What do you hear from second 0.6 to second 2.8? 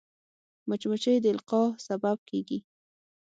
مچمچۍ د القاح سبب کېږي